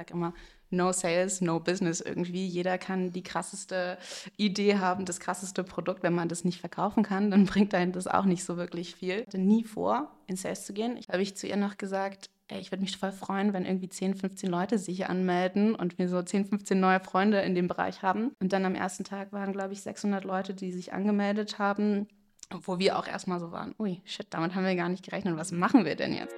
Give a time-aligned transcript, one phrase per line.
[0.00, 0.32] sage immer,
[0.70, 2.46] no sales, no business irgendwie.
[2.46, 3.98] Jeder kann die krasseste
[4.36, 6.02] Idee haben, das krasseste Produkt.
[6.02, 9.20] Wenn man das nicht verkaufen kann, dann bringt einem das auch nicht so wirklich viel.
[9.20, 10.96] Ich hatte nie vor, in Sales zu gehen.
[10.96, 13.88] Ich habe ich zu ihr noch gesagt, ey, ich würde mich voll freuen, wenn irgendwie
[13.88, 18.02] 10, 15 Leute sich anmelden und wir so 10, 15 neue Freunde in dem Bereich
[18.02, 18.32] haben.
[18.40, 22.08] Und dann am ersten Tag waren, glaube ich, 600 Leute, die sich angemeldet haben,
[22.50, 25.36] wo wir auch erstmal so waren, ui, shit, damit haben wir gar nicht gerechnet.
[25.36, 26.34] Was machen wir denn jetzt?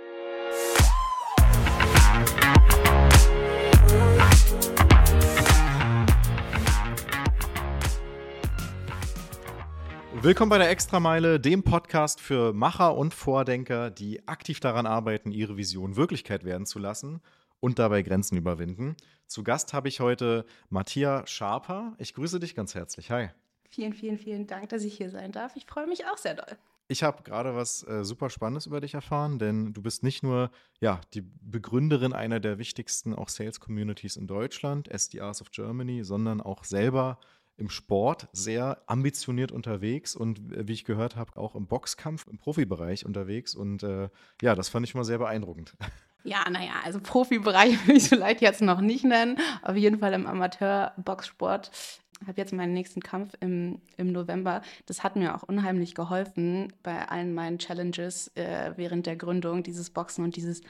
[10.25, 15.57] Willkommen bei der Extrameile, dem Podcast für Macher und Vordenker, die aktiv daran arbeiten, ihre
[15.57, 17.21] Vision Wirklichkeit werden zu lassen
[17.59, 18.95] und dabei Grenzen überwinden.
[19.27, 21.97] Zu Gast habe ich heute Matthias Schaper.
[21.99, 23.11] Ich grüße dich ganz herzlich.
[23.11, 23.31] Hi.
[23.69, 25.57] Vielen, vielen, vielen Dank, dass ich hier sein darf.
[25.57, 26.57] Ich freue mich auch sehr doll.
[26.87, 30.53] Ich habe gerade was äh, super Spannendes über dich erfahren, denn du bist nicht nur
[30.81, 36.41] ja, die Begründerin einer der wichtigsten auch Sales Communities in Deutschland, SDRs of Germany, sondern
[36.41, 37.19] auch selber
[37.57, 42.39] im Sport sehr ambitioniert unterwegs und äh, wie ich gehört habe, auch im Boxkampf im
[42.39, 43.55] Profibereich unterwegs.
[43.55, 44.09] Und äh,
[44.41, 45.77] ja, das fand ich mal sehr beeindruckend.
[46.25, 49.39] Ja, naja, also Profibereich will ich vielleicht jetzt noch nicht nennen.
[49.61, 51.73] Auf jeden Fall im Amateur-Boxsport.
[52.21, 54.63] Ich habe jetzt meinen nächsten Kampf im, im November.
[54.87, 59.91] Das hat mir auch unheimlich geholfen bei allen meinen Challenges äh, während der Gründung, dieses
[59.91, 60.63] Boxen und dieses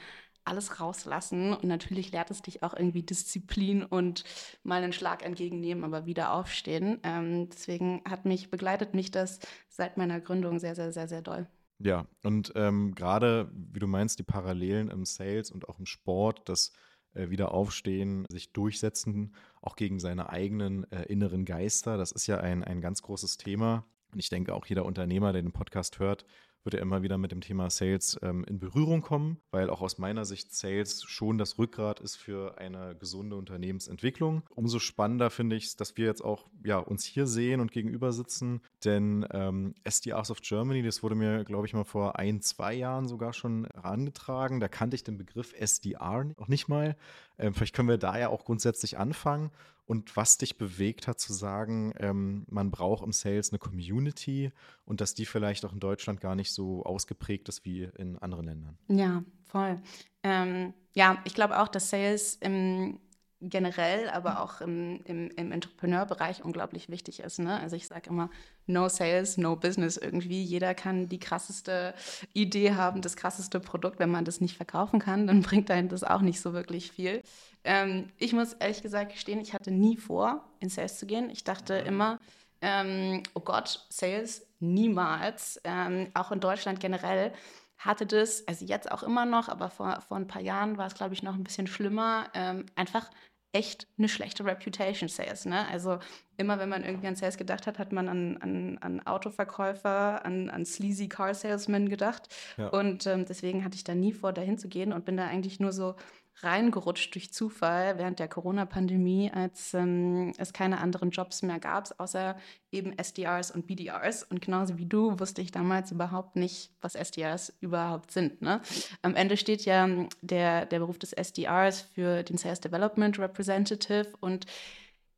[0.45, 1.53] alles rauslassen.
[1.53, 4.23] Und natürlich lehrt es dich auch irgendwie Disziplin und
[4.63, 6.99] mal einen Schlag entgegennehmen, aber wieder aufstehen.
[7.03, 11.47] Ähm, deswegen hat mich, begleitet mich das seit meiner Gründung sehr, sehr, sehr, sehr doll.
[11.79, 16.47] Ja, und ähm, gerade, wie du meinst, die Parallelen im Sales und auch im Sport,
[16.47, 16.71] das
[17.13, 22.37] äh, wieder aufstehen, sich durchsetzen, auch gegen seine eigenen äh, inneren Geister, das ist ja
[22.37, 23.85] ein, ein ganz großes Thema.
[24.11, 26.25] Und ich denke, auch jeder Unternehmer, der den Podcast hört,
[26.63, 29.97] wird er immer wieder mit dem Thema Sales ähm, in Berührung kommen, weil auch aus
[29.97, 34.43] meiner Sicht Sales schon das Rückgrat ist für eine gesunde Unternehmensentwicklung.
[34.55, 38.11] Umso spannender finde ich es, dass wir jetzt auch ja, uns hier sehen und gegenüber
[38.11, 42.73] sitzen, denn ähm, SDRs of Germany, das wurde mir, glaube ich, mal vor ein, zwei
[42.73, 44.59] Jahren sogar schon herangetragen.
[44.59, 46.95] Da kannte ich den Begriff SDR noch nicht mal.
[47.37, 49.51] Ähm, vielleicht können wir da ja auch grundsätzlich anfangen
[49.85, 54.51] und was dich bewegt hat zu sagen, ähm, man braucht im Sales eine Community
[54.85, 58.45] und dass die vielleicht auch in Deutschland gar nicht so ausgeprägt ist wie in anderen
[58.45, 58.77] Ländern.
[58.87, 59.81] Ja, voll.
[60.23, 62.99] Ähm, ja, ich glaube auch, dass Sales im
[63.43, 67.39] generell, aber auch im, im, im Entrepreneurbereich unglaublich wichtig ist.
[67.39, 67.59] Ne?
[67.59, 68.29] Also ich sage immer,
[68.67, 70.41] no sales, no business irgendwie.
[70.41, 71.93] Jeder kann die krasseste
[72.33, 73.99] Idee haben, das krasseste Produkt.
[73.99, 77.21] Wenn man das nicht verkaufen kann, dann bringt einem das auch nicht so wirklich viel.
[77.63, 81.29] Ähm, ich muss ehrlich gesagt gestehen, ich hatte nie vor, in Sales zu gehen.
[81.29, 82.19] Ich dachte immer,
[82.61, 85.59] ähm, oh Gott, Sales niemals.
[85.63, 87.33] Ähm, auch in Deutschland generell
[87.77, 90.95] hatte das, also jetzt auch immer noch, aber vor, vor ein paar Jahren war es,
[90.95, 93.09] glaube ich, noch ein bisschen schlimmer, ähm, einfach
[93.53, 95.45] echt eine schlechte Reputation Sales.
[95.45, 95.67] Ne?
[95.67, 95.99] Also
[96.37, 100.49] immer wenn man irgendwie an Sales gedacht hat, hat man an, an, an Autoverkäufer, an,
[100.49, 102.29] an sleazy Car Salesmen gedacht.
[102.57, 102.69] Ja.
[102.69, 105.59] Und ähm, deswegen hatte ich da nie vor, dahin zu gehen und bin da eigentlich
[105.59, 105.95] nur so
[106.41, 112.35] reingerutscht durch Zufall während der Corona-Pandemie, als ähm, es keine anderen Jobs mehr gab, außer
[112.71, 114.23] eben SDRs und BDRs.
[114.23, 118.41] Und genauso wie du wusste ich damals überhaupt nicht, was SDRs überhaupt sind.
[118.41, 118.61] Ne?
[119.01, 119.87] Am Ende steht ja
[120.21, 124.45] der, der Beruf des SDRs für den Sales Development Representative und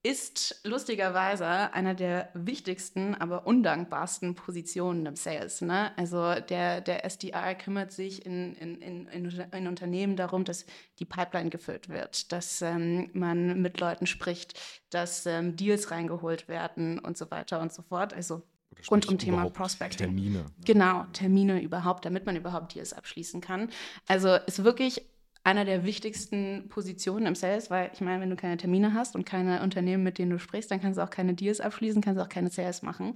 [0.06, 5.62] ist lustigerweise einer der wichtigsten, aber undankbarsten Positionen im Sales.
[5.62, 5.98] Ne?
[5.98, 10.68] Also der, der SDR kümmert sich in, in, in, in, Unternehmen darum, dass
[11.00, 14.60] die Pipeline gefüllt wird, dass ähm, man mit Leuten spricht,
[14.92, 18.14] dass ähm, Deals reingeholt werden und so weiter und so fort.
[18.14, 18.44] Also
[18.92, 20.06] rund um Thema Prospecting.
[20.06, 20.46] Termine.
[20.64, 23.72] Genau, Termine überhaupt, damit man überhaupt Deals abschließen kann.
[24.06, 25.02] Also ist wirklich
[25.46, 29.26] einer der wichtigsten Positionen im Sales, weil ich meine, wenn du keine Termine hast und
[29.26, 32.24] keine Unternehmen, mit denen du sprichst, dann kannst du auch keine Deals abschließen, kannst du
[32.24, 33.16] auch keine Sales machen.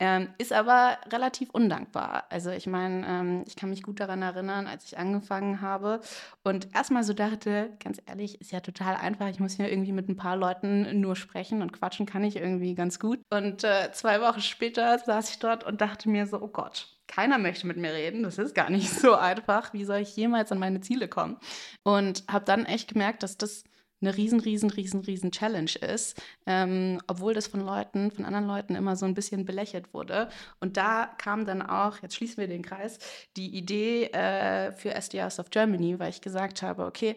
[0.00, 2.24] Ähm, ist aber relativ undankbar.
[2.30, 6.00] Also ich meine, ähm, ich kann mich gut daran erinnern, als ich angefangen habe
[6.42, 9.28] und erstmal so dachte, ganz ehrlich, ist ja total einfach.
[9.28, 12.74] Ich muss hier irgendwie mit ein paar Leuten nur sprechen und quatschen kann ich irgendwie
[12.74, 13.20] ganz gut.
[13.30, 17.38] Und äh, zwei Wochen später saß ich dort und dachte mir so, oh Gott, keiner
[17.38, 18.22] möchte mit mir reden.
[18.22, 19.72] Das ist gar nicht so einfach.
[19.72, 21.38] Wie soll ich jemals an meine Ziele kommen?
[21.82, 23.64] Und habe dann echt gemerkt, dass das
[24.00, 28.76] eine riesen, riesen, riesen, riesen Challenge ist, ähm, obwohl das von Leuten, von anderen Leuten
[28.76, 30.28] immer so ein bisschen belächelt wurde.
[30.60, 32.98] Und da kam dann auch, jetzt schließen wir den Kreis,
[33.36, 37.16] die Idee äh, für SDRs of Germany, weil ich gesagt habe, okay,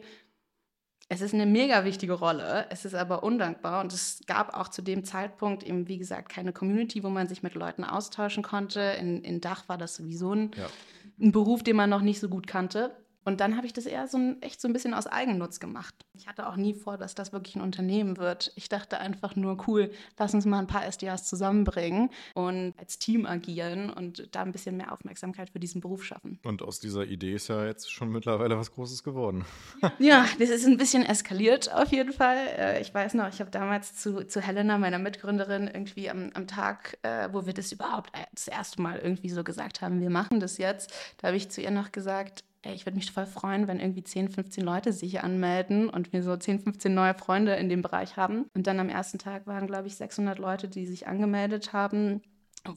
[1.11, 4.81] es ist eine mega wichtige Rolle, es ist aber undankbar und es gab auch zu
[4.81, 8.79] dem Zeitpunkt eben, wie gesagt, keine Community, wo man sich mit Leuten austauschen konnte.
[8.79, 10.67] In, in Dach war das sowieso ein, ja.
[11.19, 12.95] ein Beruf, den man noch nicht so gut kannte.
[13.23, 15.93] Und dann habe ich das eher so ein, echt so ein bisschen aus Eigennutz gemacht.
[16.13, 18.51] Ich hatte auch nie vor, dass das wirklich ein Unternehmen wird.
[18.55, 23.25] Ich dachte einfach nur, cool, lass uns mal ein paar SDAs zusammenbringen und als Team
[23.25, 26.39] agieren und da ein bisschen mehr Aufmerksamkeit für diesen Beruf schaffen.
[26.43, 29.45] Und aus dieser Idee ist ja jetzt schon mittlerweile was Großes geworden.
[29.99, 32.37] ja, das ist ein bisschen eskaliert auf jeden Fall.
[32.57, 36.47] Äh, ich weiß noch, ich habe damals zu, zu Helena, meiner Mitgründerin, irgendwie am, am
[36.47, 40.39] Tag, äh, wo wir das überhaupt das erste Mal irgendwie so gesagt haben, wir machen
[40.39, 43.67] das jetzt, da habe ich zu ihr noch gesagt, ey, ich würde mich voll freuen,
[43.67, 47.55] wenn irgendwie 10, 15 Leute sich hier anmelden und wir so 10, 15 neue Freunde
[47.55, 48.45] in dem Bereich haben.
[48.55, 52.21] Und dann am ersten Tag waren, glaube ich, 600 Leute, die sich angemeldet haben.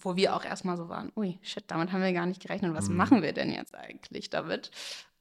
[0.01, 2.73] Wo wir auch erstmal so waren, ui, shit, damit haben wir gar nicht gerechnet.
[2.73, 2.97] Was mhm.
[2.97, 4.71] machen wir denn jetzt eigentlich damit?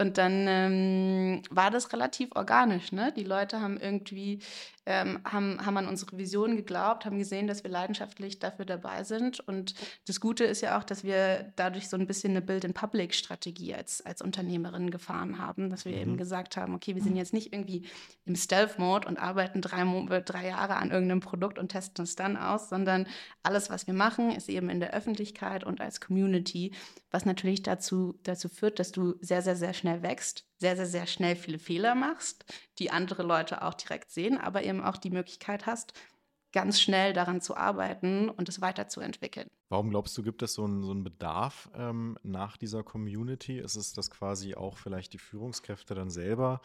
[0.03, 2.91] Und dann ähm, war das relativ organisch.
[2.91, 3.13] Ne?
[3.15, 4.39] Die Leute haben irgendwie
[4.85, 9.39] ähm, haben, haben an unsere Vision geglaubt, haben gesehen, dass wir leidenschaftlich dafür dabei sind.
[9.39, 9.75] Und
[10.07, 14.21] das Gute ist ja auch, dass wir dadurch so ein bisschen eine Build-in-Public-Strategie als, als
[14.21, 16.01] Unternehmerin gefahren haben, dass wir mhm.
[16.01, 17.83] eben gesagt haben, okay, wir sind jetzt nicht irgendwie
[18.25, 19.83] im Stealth-Mode und arbeiten drei,
[20.19, 23.07] drei Jahre an irgendeinem Produkt und testen es dann aus, sondern
[23.41, 26.73] alles, was wir machen, ist eben in der Öffentlichkeit und als Community,
[27.09, 31.06] was natürlich dazu, dazu führt, dass du sehr, sehr, sehr schnell wächst sehr, sehr, sehr
[31.06, 32.45] schnell viele Fehler machst,
[32.80, 35.94] die andere Leute auch direkt sehen, aber eben auch die Möglichkeit hast,
[36.54, 39.50] ganz schnell daran zu arbeiten und es weiterzuentwickeln.
[39.69, 43.60] Warum glaubst du, gibt es so einen, so einen Bedarf ähm, nach dieser Community?
[43.60, 46.62] Ist es, dass quasi auch vielleicht die Führungskräfte dann selber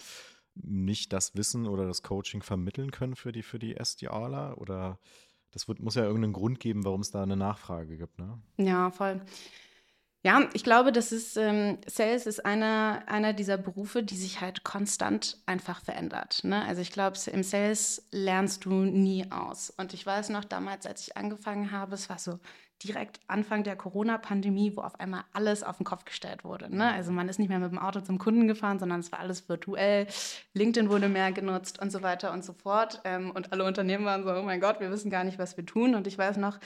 [0.54, 4.58] nicht das Wissen oder das Coaching vermitteln können für die, für die SDRler?
[4.58, 4.98] Oder
[5.52, 8.40] das wird, muss ja irgendeinen Grund geben, warum es da eine Nachfrage gibt, ne?
[8.58, 9.22] Ja, voll.
[10.28, 14.62] Ja, ich glaube, das ist, ähm, Sales ist einer, einer dieser Berufe, die sich halt
[14.62, 16.40] konstant einfach verändert.
[16.44, 16.62] Ne?
[16.66, 19.70] Also ich glaube, im Sales lernst du nie aus.
[19.78, 22.40] Und ich weiß noch damals, als ich angefangen habe, es war so
[22.84, 26.68] direkt Anfang der Corona-Pandemie, wo auf einmal alles auf den Kopf gestellt wurde.
[26.76, 26.92] Ne?
[26.92, 29.48] Also man ist nicht mehr mit dem Auto zum Kunden gefahren, sondern es war alles
[29.48, 30.08] virtuell.
[30.52, 33.00] LinkedIn wurde mehr genutzt und so weiter und so fort.
[33.04, 35.64] Ähm, und alle Unternehmen waren so, oh mein Gott, wir wissen gar nicht, was wir
[35.64, 35.94] tun.
[35.94, 36.58] Und ich weiß noch,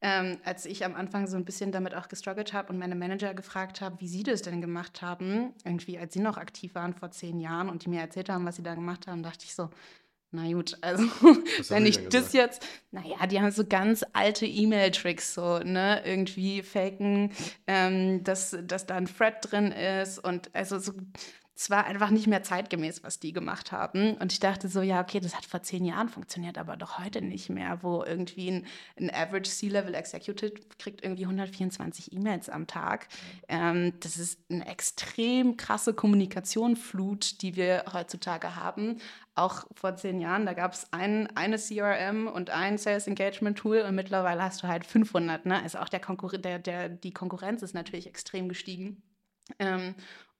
[0.00, 3.34] ähm, als ich am Anfang so ein bisschen damit auch gestruggelt habe und meine Manager
[3.34, 7.10] gefragt habe, wie sie das denn gemacht haben, irgendwie als sie noch aktiv waren vor
[7.10, 9.70] zehn Jahren und die mir erzählt haben, was sie da gemacht haben, dachte ich so,
[10.32, 11.04] na gut, also
[11.70, 17.32] wenn ich das jetzt, naja, die haben so ganz alte E-Mail-Tricks, so, ne, irgendwie faken,
[17.66, 20.92] ähm, dass, dass da ein Thread drin ist und also so
[21.58, 24.14] es war einfach nicht mehr zeitgemäß, was die gemacht haben.
[24.18, 27.22] Und ich dachte so, ja, okay, das hat vor zehn Jahren funktioniert, aber doch heute
[27.22, 28.66] nicht mehr, wo irgendwie ein,
[29.00, 33.08] ein Average C-Level Executive kriegt irgendwie 124 E-Mails am Tag.
[33.48, 38.98] Ähm, das ist eine extrem krasse Kommunikationsflut, die wir heutzutage haben.
[39.34, 43.80] Auch vor zehn Jahren, da gab es ein, eine CRM und ein Sales Engagement Tool
[43.80, 45.46] und mittlerweile hast du halt 500.
[45.46, 45.62] Ne?
[45.62, 49.02] Also auch der Konkur der, der, die Konkurrenz ist natürlich extrem gestiegen.
[49.58, 49.94] Ähm,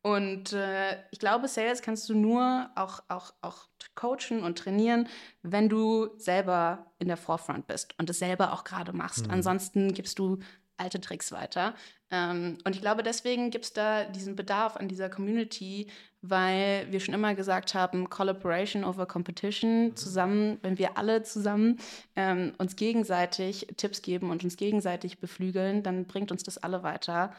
[0.06, 3.66] und äh, ich glaube, Sales kannst du nur auch, auch, auch
[3.96, 5.08] coachen und trainieren,
[5.42, 9.26] wenn du selber in der Forefront bist und es selber auch gerade machst.
[9.26, 9.32] Mhm.
[9.32, 10.38] Ansonsten gibst du
[10.76, 11.74] alte Tricks weiter.
[12.12, 15.90] Ähm, und ich glaube, deswegen gibt es da diesen Bedarf an dieser Community,
[16.22, 19.96] weil wir schon immer gesagt haben, Collaboration over Competition, mhm.
[19.96, 21.80] zusammen, wenn wir alle zusammen
[22.14, 27.32] ähm, uns gegenseitig Tipps geben und uns gegenseitig beflügeln, dann bringt uns das alle weiter.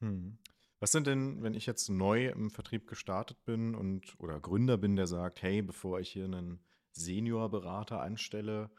[0.00, 0.39] Mhm.
[0.80, 4.96] Was sind denn, wenn ich jetzt neu im Vertrieb gestartet bin und oder Gründer bin,
[4.96, 6.58] der sagt, hey, bevor ich hier einen
[6.92, 8.70] Seniorberater anstelle,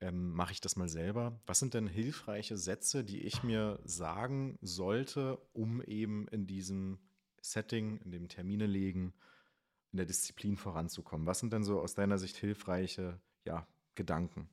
[0.00, 1.40] ähm, mache ich das mal selber.
[1.46, 6.98] Was sind denn hilfreiche Sätze, die ich mir sagen sollte, um eben in diesem
[7.40, 9.14] Setting, in dem Termine legen,
[9.92, 11.26] in der Disziplin voranzukommen?
[11.26, 14.50] Was sind denn so aus deiner Sicht hilfreiche ja, Gedanken?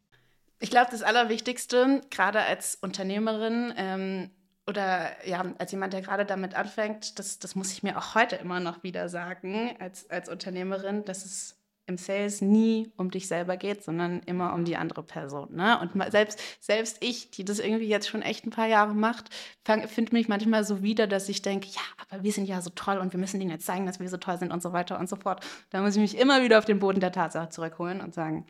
[0.60, 4.32] Ich glaube, das Allerwichtigste, gerade als Unternehmerin, ähm,
[4.68, 8.36] oder ja, als jemand, der gerade damit anfängt, das, das muss ich mir auch heute
[8.38, 11.56] immer noch wieder sagen, als, als Unternehmerin, dass es
[11.88, 15.56] im Sales nie um dich selber geht, sondern immer um die andere Person.
[15.56, 15.80] Ne?
[15.80, 19.30] Und selbst, selbst ich, die das irgendwie jetzt schon echt ein paar Jahre macht,
[19.64, 22.98] finde mich manchmal so wieder, dass ich denke, ja, aber wir sind ja so toll
[22.98, 25.08] und wir müssen denen jetzt zeigen, dass wir so toll sind und so weiter und
[25.08, 25.46] so fort.
[25.70, 28.48] Da muss ich mich immer wieder auf den Boden der Tatsache zurückholen und sagen,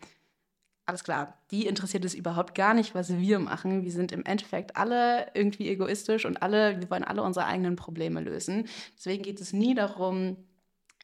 [0.85, 3.83] alles klar, die interessiert es überhaupt gar nicht, was wir machen.
[3.83, 8.21] Wir sind im Endeffekt alle irgendwie egoistisch und alle, wir wollen alle unsere eigenen Probleme
[8.21, 8.67] lösen.
[8.95, 10.37] Deswegen geht es nie darum,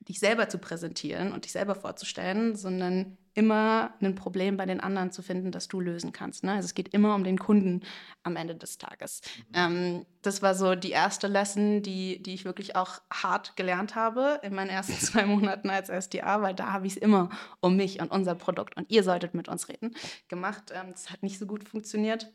[0.08, 5.12] dich selber zu präsentieren und dich selber vorzustellen, sondern immer ein Problem bei den anderen
[5.12, 6.44] zu finden, das du lösen kannst.
[6.44, 6.54] Ne?
[6.54, 7.82] Also es geht immer um den Kunden
[8.24, 9.22] am Ende des Tages.
[9.38, 9.54] Mhm.
[9.54, 14.40] Ähm, das war so die erste Lesson, die, die ich wirklich auch hart gelernt habe
[14.44, 17.30] in meinen ersten zwei Monaten als SDA, weil da habe ich es immer
[17.62, 19.96] um mich und unser Produkt und ihr solltet mit uns reden
[20.28, 20.72] gemacht.
[20.74, 22.34] Ähm, das hat nicht so gut funktioniert.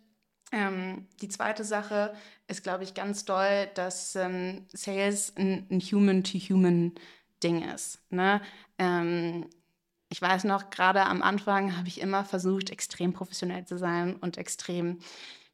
[0.52, 2.14] Ähm, die zweite Sache
[2.46, 6.94] ist, glaube ich, ganz doll, dass ähm, Sales ein, ein Human-to-Human
[7.46, 8.00] Ding ist.
[8.10, 8.40] Ne?
[8.78, 9.46] Ähm,
[10.08, 14.36] ich weiß noch, gerade am Anfang habe ich immer versucht, extrem professionell zu sein und
[14.36, 14.98] extrem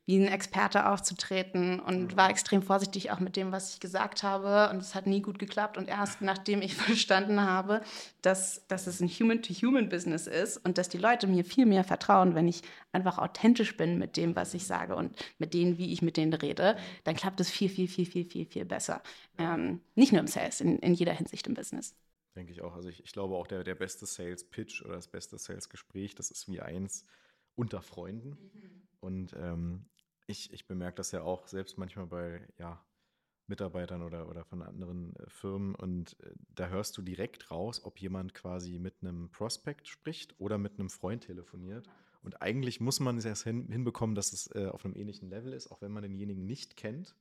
[0.04, 4.68] wie ein Experte aufzutreten und war extrem vorsichtig auch mit dem, was ich gesagt habe.
[4.70, 5.78] Und es hat nie gut geklappt.
[5.78, 7.82] Und erst nachdem ich verstanden habe,
[8.20, 12.48] dass, dass es ein Human-to-Human-Business ist und dass die Leute mir viel mehr vertrauen, wenn
[12.48, 16.16] ich einfach authentisch bin mit dem, was ich sage und mit denen, wie ich mit
[16.16, 19.02] denen rede, dann klappt es viel, viel, viel, viel, viel, viel besser.
[19.38, 21.94] Ähm, nicht nur im Sales, in, in jeder Hinsicht im Business.
[22.34, 22.74] Denke ich auch.
[22.74, 26.48] Also ich, ich glaube auch, der, der beste Sales-Pitch oder das beste Sales-Gespräch, das ist
[26.48, 27.04] wie eins
[27.54, 28.30] unter Freunden.
[28.30, 28.82] Mhm.
[29.00, 29.84] Und ähm,
[30.32, 32.84] ich, ich bemerke das ja auch selbst manchmal bei ja,
[33.46, 38.00] Mitarbeitern oder, oder von anderen äh, Firmen und äh, da hörst du direkt raus, ob
[38.00, 41.88] jemand quasi mit einem Prospect spricht oder mit einem Freund telefoniert.
[42.22, 45.52] Und eigentlich muss man es erst hin, hinbekommen, dass es äh, auf einem ähnlichen Level
[45.52, 47.16] ist, auch wenn man denjenigen nicht kennt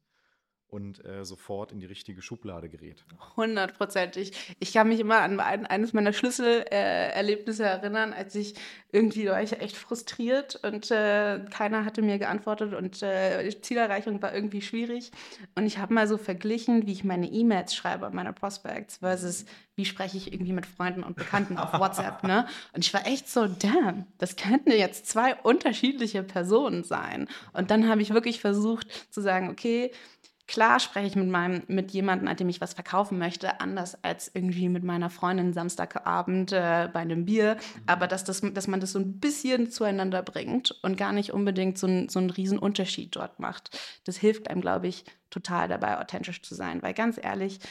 [0.72, 3.04] und äh, sofort in die richtige Schublade gerät.
[3.36, 4.56] Hundertprozentig.
[4.60, 8.56] Ich kann mich immer an ein, eines meiner Schlüsselerlebnisse äh, erinnern, als ich
[8.94, 14.22] irgendwie war ich echt frustriert und äh, keiner hatte mir geantwortet und äh, die Zielerreichung
[14.22, 15.12] war irgendwie schwierig.
[15.56, 19.86] Und ich habe mal so verglichen, wie ich meine E-Mails schreibe, meine Prospects, versus wie
[19.86, 22.24] spreche ich irgendwie mit Freunden und Bekannten auf WhatsApp.
[22.24, 22.48] Ne?
[22.74, 27.28] Und ich war echt so, damn, das könnten jetzt zwei unterschiedliche Personen sein.
[27.51, 29.92] Und dann habe ich wirklich versucht zu sagen, okay,
[30.51, 34.29] Klar spreche ich mit meinem, mit jemandem, an dem ich was verkaufen möchte, anders als
[34.34, 37.55] irgendwie mit meiner Freundin Samstagabend äh, bei einem Bier.
[37.55, 37.84] Mhm.
[37.88, 41.77] Aber dass, das, dass man das so ein bisschen zueinander bringt und gar nicht unbedingt
[41.77, 43.79] so, ein, so einen riesen Unterschied dort macht.
[44.03, 46.81] Das hilft einem, glaube ich, total dabei, authentisch zu sein.
[46.81, 47.62] Weil ganz ehrlich,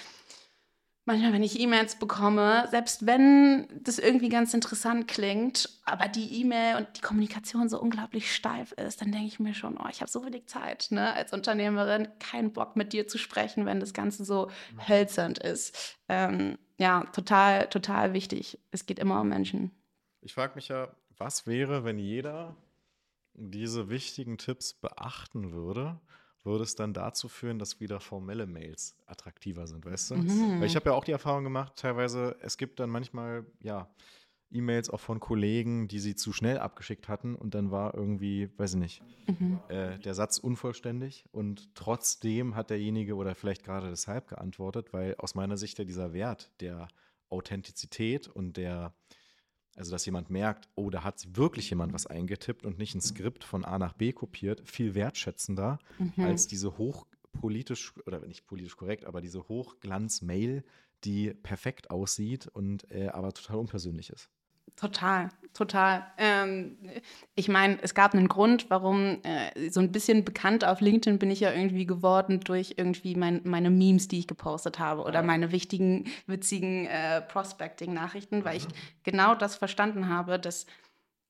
[1.04, 6.76] manchmal, wenn ich E-Mails bekomme, selbst wenn das irgendwie ganz interessant klingt, aber die E-Mail
[6.76, 10.10] und die Kommunikation so unglaublich steif ist, dann denke ich mir schon, oh, ich habe
[10.10, 14.24] so wenig Zeit, ne, als Unternehmerin, keinen Bock mit dir zu sprechen, wenn das Ganze
[14.24, 14.50] so
[14.88, 15.98] hölzernd ist.
[16.08, 18.58] Ähm, ja, total, total wichtig.
[18.70, 19.70] Es geht immer um Menschen.
[20.22, 22.56] Ich frage mich ja, was wäre, wenn jeder
[23.34, 26.00] diese wichtigen Tipps beachten würde
[26.44, 30.14] würde es dann dazu führen, dass wieder formelle Mails attraktiver sind, weißt du?
[30.16, 30.60] Mhm.
[30.60, 33.88] Weil ich habe ja auch die Erfahrung gemacht, teilweise, es gibt dann manchmal, ja,
[34.52, 38.74] E-Mails auch von Kollegen, die sie zu schnell abgeschickt hatten und dann war irgendwie, weiß
[38.74, 39.60] ich nicht, mhm.
[39.68, 45.36] äh, der Satz unvollständig und trotzdem hat derjenige oder vielleicht gerade deshalb geantwortet, weil aus
[45.36, 46.88] meiner Sicht ja dieser Wert der
[47.28, 48.92] Authentizität und der
[49.76, 53.44] also dass jemand merkt, oh, da hat wirklich jemand was eingetippt und nicht ein Skript
[53.44, 56.24] von A nach B kopiert, viel wertschätzender mhm.
[56.24, 60.64] als diese hochpolitisch, oder nicht politisch korrekt, aber diese Hochglanz-Mail,
[61.04, 64.28] die perfekt aussieht und äh, aber total unpersönlich ist.
[64.76, 66.06] Total, total.
[66.16, 66.78] Ähm,
[67.34, 71.30] ich meine, es gab einen Grund, warum äh, so ein bisschen bekannt auf LinkedIn bin
[71.30, 75.52] ich ja irgendwie geworden durch irgendwie mein, meine Memes, die ich gepostet habe oder meine
[75.52, 78.72] wichtigen, witzigen äh, Prospecting-Nachrichten, weil ich mhm.
[79.02, 80.66] genau das verstanden habe, dass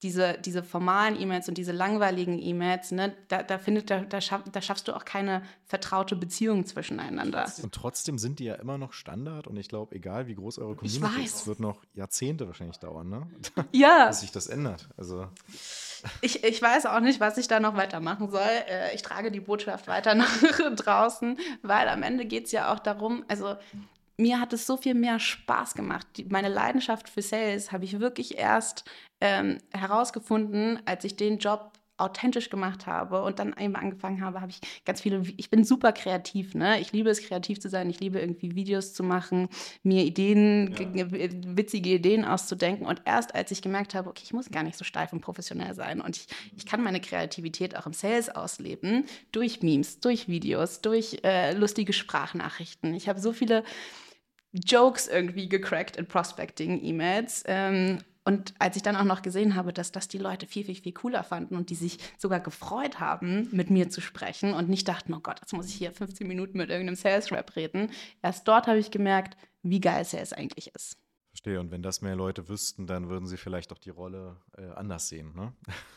[0.03, 4.43] diese, diese formalen E-Mails und diese langweiligen E-Mails, ne, da, da, findet, da, da, schaff,
[4.51, 7.53] da schaffst du auch keine vertraute Beziehung zwischeneinander.
[7.63, 10.77] Und trotzdem sind die ja immer noch Standard und ich glaube, egal wie groß eure
[10.77, 13.27] Community ist, es wird noch Jahrzehnte wahrscheinlich dauern, ne?
[13.73, 14.07] Ja.
[14.09, 14.89] Bis sich das ändert.
[14.97, 15.29] Also.
[16.23, 18.41] Ich, ich weiß auch nicht, was ich da noch weitermachen soll.
[18.41, 20.41] Äh, ich trage die Botschaft weiter nach
[20.77, 23.57] draußen, weil am Ende geht es ja auch darum, also
[24.21, 26.07] mir hat es so viel mehr Spaß gemacht.
[26.17, 28.85] Die, meine Leidenschaft für Sales habe ich wirklich erst
[29.21, 34.51] ähm, herausgefunden, als ich den Job authentisch gemacht habe und dann eben angefangen habe, habe
[34.51, 36.81] ich ganz viele, ich bin super kreativ, ne?
[36.81, 39.49] Ich liebe es, kreativ zu sein, ich liebe irgendwie Videos zu machen,
[39.83, 41.07] mir Ideen, ja.
[41.11, 44.85] witzige Ideen auszudenken und erst als ich gemerkt habe, okay, ich muss gar nicht so
[44.85, 49.63] steif und professionell sein und ich, ich kann meine Kreativität auch im Sales ausleben, durch
[49.63, 52.95] Memes, durch Videos, durch äh, lustige Sprachnachrichten.
[52.95, 53.63] Ich habe so viele
[54.53, 57.45] Jokes irgendwie gecrackt in Prospecting-E-Mails.
[57.47, 60.75] Ähm, und als ich dann auch noch gesehen habe, dass das die Leute viel, viel,
[60.75, 64.87] viel cooler fanden und die sich sogar gefreut haben, mit mir zu sprechen und nicht
[64.89, 67.91] dachten, oh Gott, jetzt muss ich hier 15 Minuten mit irgendeinem Sales-Rap reden,
[68.23, 70.97] erst dort habe ich gemerkt, wie geil Sales eigentlich ist.
[71.31, 71.61] Verstehe.
[71.61, 75.09] Und wenn das mehr Leute wüssten, dann würden sie vielleicht auch die Rolle äh, anders
[75.09, 75.53] sehen, ne?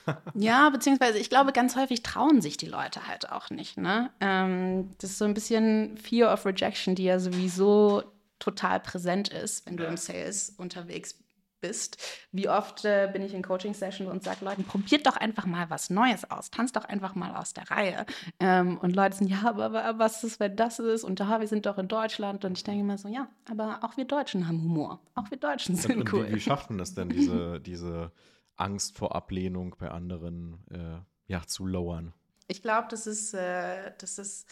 [0.36, 4.12] ja, beziehungsweise ich glaube, ganz häufig trauen sich die Leute halt auch nicht, ne?
[4.22, 8.04] Ähm, das ist so ein bisschen Fear of Rejection, die ja sowieso
[8.44, 11.16] total präsent ist, wenn du im Sales unterwegs
[11.62, 11.98] bist.
[12.34, 15.90] Wie oft äh, bin ich in Coaching-Sessions und sage Leuten, probiert doch einfach mal was
[15.90, 18.06] Neues aus, tanzt doch einfach mal aus der Reihe.
[18.42, 21.06] Ähm, und Leute sind, ja, aber, aber, was ist, wenn das ist?
[21.06, 22.44] Und da, wir sind doch in Deutschland.
[22.44, 25.00] Und ich denke immer so, ja, aber auch wir Deutschen haben Humor.
[25.16, 26.28] Auch wir Deutschen sind und, und cool.
[26.28, 28.12] Wie, wie schafft man das denn, diese, diese
[28.58, 32.14] Angst vor Ablehnung bei anderen äh, ja, zu lowern?
[32.50, 34.48] Ich glaube, das ist, äh, das ist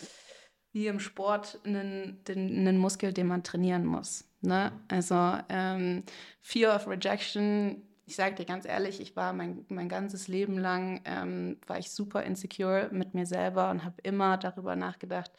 [0.72, 4.26] wie im Sport einen, den, einen Muskel, den man trainieren muss.
[4.42, 4.72] Ne?
[4.88, 6.04] Also ähm,
[6.42, 11.02] Fear of Rejection, ich sage dir ganz ehrlich, ich war mein, mein ganzes Leben lang,
[11.06, 15.32] ähm, war ich super insecure mit mir selber und habe immer darüber nachgedacht,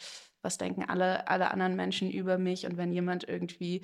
[0.43, 3.83] was denken alle, alle anderen Menschen über mich und wenn jemand irgendwie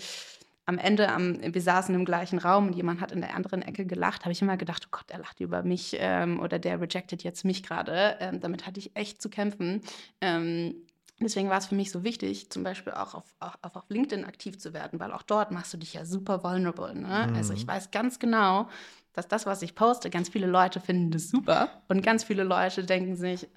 [0.69, 3.87] am Ende, am, wir saßen im gleichen Raum und jemand hat in der anderen Ecke
[3.87, 7.23] gelacht, habe ich immer gedacht, oh Gott, er lacht über mich ähm, oder der rejected
[7.23, 8.19] jetzt mich gerade.
[8.21, 9.81] Ähm, damit hatte ich echt zu kämpfen.
[10.21, 10.75] Ähm,
[11.21, 14.59] deswegen war es für mich so wichtig, zum Beispiel auch auf, auch, auf LinkedIn aktiv
[14.59, 16.95] zu werden, weil auch dort machst du dich ja super vulnerable.
[16.95, 17.29] Ne?
[17.29, 17.37] Mhm.
[17.37, 17.71] Also ich mhm.
[17.71, 18.69] weiß ganz genau,
[19.13, 22.85] dass das, was ich poste, ganz viele Leute finden das super und ganz viele Leute
[22.85, 23.49] denken sich,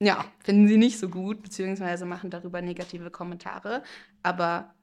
[0.00, 3.82] ja, finden sie nicht so gut, beziehungsweise machen darüber negative Kommentare.
[4.22, 4.74] Aber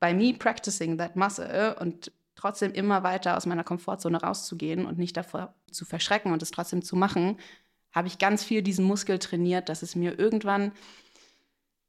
[0.00, 5.16] bei me practicing that muscle und trotzdem immer weiter aus meiner Komfortzone rauszugehen und nicht
[5.16, 7.38] davor zu verschrecken und es trotzdem zu machen,
[7.92, 10.72] habe ich ganz viel diesen Muskel trainiert, dass es mir irgendwann,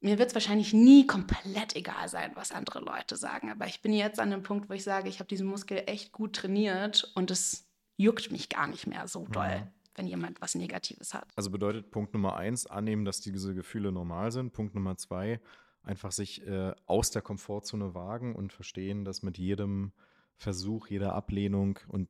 [0.02, 3.94] mir wird es wahrscheinlich nie komplett egal sein, was andere Leute sagen, aber ich bin
[3.94, 7.32] jetzt an dem Punkt, wo ich sage, ich habe diesen Muskel echt gut trainiert und
[7.32, 9.46] es juckt mich gar nicht mehr so doll.
[9.46, 9.72] Ja.
[9.96, 11.28] Wenn jemand was Negatives hat.
[11.36, 14.54] Also bedeutet Punkt Nummer eins, annehmen, dass diese Gefühle normal sind.
[14.54, 15.42] Punkt Nummer zwei,
[15.84, 19.92] einfach sich äh, aus der Komfortzone wagen und verstehen, dass mit jedem
[20.38, 22.08] Versuch, jeder Ablehnung und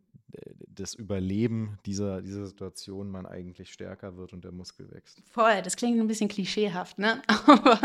[0.68, 5.22] das Überleben dieser, dieser Situation man eigentlich stärker wird und der Muskel wächst.
[5.32, 7.22] Voll, das klingt ein bisschen klischeehaft, ne?
[7.28, 7.80] Aber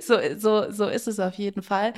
[0.00, 1.92] so, so, so ist es auf jeden Fall.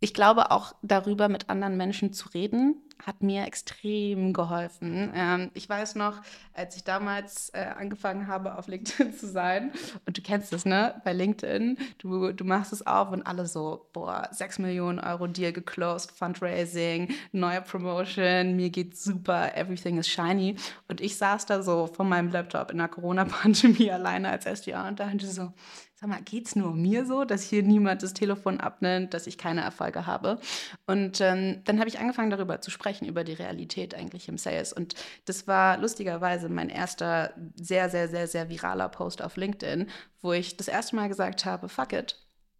[0.00, 5.10] Ich glaube auch darüber mit anderen Menschen zu reden, hat mir extrem geholfen.
[5.14, 6.20] Ähm, ich weiß noch,
[6.52, 9.72] als ich damals äh, angefangen habe, auf LinkedIn zu sein,
[10.06, 11.00] und du kennst es, ne?
[11.04, 15.52] Bei LinkedIn, du, du machst es auf und alle so, boah, 6 Millionen Euro Deal
[15.52, 20.56] geclosed, Fundraising, neue Promotion, mir geht's super, everything is shiny.
[20.88, 25.00] Und ich saß da so vor meinem Laptop in der Corona-Pandemie alleine als SDR und
[25.00, 25.52] dachte so,
[26.00, 29.36] sag mal, geht es nur mir so, dass hier niemand das Telefon abnimmt, dass ich
[29.36, 30.38] keine Erfolge habe?
[30.86, 34.72] Und ähm, dann habe ich angefangen darüber zu sprechen, über die Realität eigentlich im Sales.
[34.72, 39.88] Und das war lustigerweise mein erster sehr, sehr, sehr, sehr viraler Post auf LinkedIn,
[40.22, 42.16] wo ich das erste Mal gesagt habe, fuck it,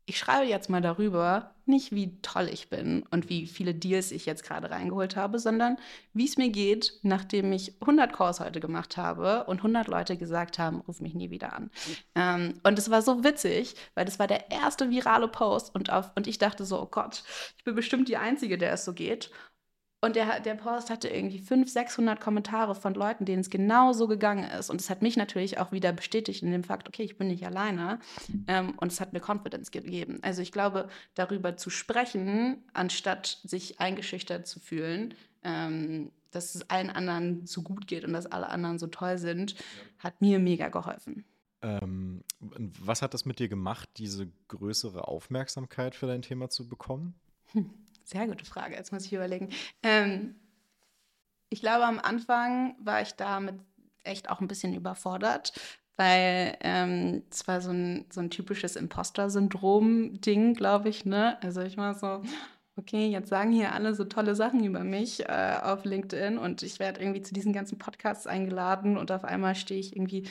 [0.08, 4.24] ich schreibe jetzt mal darüber, nicht wie toll ich bin und wie viele Deals ich
[4.24, 5.76] jetzt gerade reingeholt habe, sondern
[6.14, 10.58] wie es mir geht, nachdem ich 100 Calls heute gemacht habe und 100 Leute gesagt
[10.58, 11.70] haben, ruf mich nie wieder an.
[12.14, 16.10] Ähm, und es war so witzig, weil das war der erste virale Post und, auf,
[16.14, 17.22] und ich dachte so, oh Gott,
[17.58, 19.30] ich bin bestimmt die Einzige, der es so geht.
[20.00, 24.06] Und der, der Post hatte irgendwie 500, 600 Kommentare von Leuten, denen es genau so
[24.06, 24.70] gegangen ist.
[24.70, 27.44] Und es hat mich natürlich auch wieder bestätigt in dem Fakt, okay, ich bin nicht
[27.44, 27.98] alleine.
[28.46, 30.18] Ähm, und es hat mir Confidence gegeben.
[30.22, 36.90] Also ich glaube, darüber zu sprechen, anstatt sich eingeschüchtert zu fühlen, ähm, dass es allen
[36.90, 39.58] anderen so gut geht und dass alle anderen so toll sind, ja.
[39.98, 41.24] hat mir mega geholfen.
[41.60, 47.14] Ähm, was hat das mit dir gemacht, diese größere Aufmerksamkeit für dein Thema zu bekommen?
[47.52, 47.70] Hm.
[48.08, 49.50] Sehr gute Frage, jetzt muss ich überlegen.
[49.82, 50.34] Ähm,
[51.50, 53.56] ich glaube, am Anfang war ich damit
[54.02, 55.52] echt auch ein bisschen überfordert,
[55.96, 61.04] weil ähm, es war so ein, so ein typisches Imposter-Syndrom-Ding, glaube ich.
[61.04, 61.36] Ne?
[61.42, 62.22] Also ich war so,
[62.76, 66.78] okay, jetzt sagen hier alle so tolle Sachen über mich äh, auf LinkedIn und ich
[66.78, 70.26] werde irgendwie zu diesen ganzen Podcasts eingeladen und auf einmal stehe ich irgendwie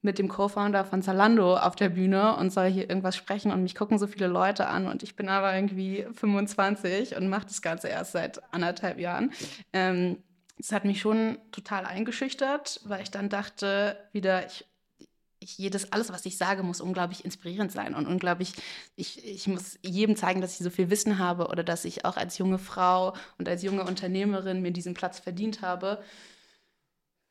[0.00, 3.74] mit dem Co-Founder von Zalando auf der Bühne und soll hier irgendwas sprechen und mich
[3.74, 7.88] gucken so viele Leute an und ich bin aber irgendwie 25 und mache das Ganze
[7.88, 9.32] erst seit anderthalb Jahren.
[9.72, 10.22] Ähm,
[10.56, 14.66] das hat mich schon total eingeschüchtert, weil ich dann dachte, wieder, ich,
[15.40, 18.52] ich, jedes, alles, was ich sage, muss unglaublich inspirierend sein und unglaublich,
[18.94, 22.16] ich, ich muss jedem zeigen, dass ich so viel Wissen habe oder dass ich auch
[22.16, 26.02] als junge Frau und als junge Unternehmerin mir diesen Platz verdient habe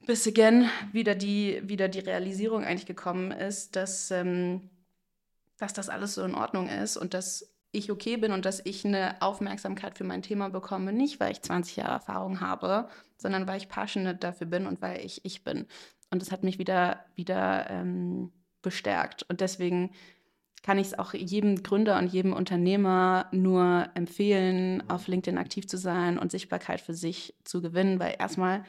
[0.06, 4.70] bis again wieder die, wieder die Realisierung eigentlich gekommen ist, dass, ähm,
[5.58, 8.86] dass das alles so in Ordnung ist und dass ich okay bin und dass ich
[8.86, 13.58] eine Aufmerksamkeit für mein Thema bekomme, nicht weil ich 20 Jahre Erfahrung habe, sondern weil
[13.58, 15.68] ich passionate dafür bin und weil ich ich bin.
[16.10, 18.32] Und das hat mich wieder, wieder ähm,
[18.62, 19.26] bestärkt.
[19.30, 19.92] Und deswegen
[20.64, 25.78] kann ich es auch jedem Gründer und jedem Unternehmer nur empfehlen, auf LinkedIn aktiv zu
[25.78, 28.64] sein und Sichtbarkeit für sich zu gewinnen, weil erstmal